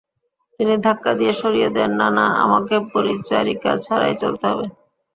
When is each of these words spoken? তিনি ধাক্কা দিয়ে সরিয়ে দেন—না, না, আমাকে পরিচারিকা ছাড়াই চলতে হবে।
তিনি 0.59 0.73
ধাক্কা 0.85 1.11
দিয়ে 1.19 1.33
সরিয়ে 1.33 1.69
দেন—না, 1.75 2.07
না, 2.17 2.25
আমাকে 2.43 2.75
পরিচারিকা 2.93 3.71
ছাড়াই 3.85 4.13
চলতে 4.21 4.45
হবে। 4.51 4.65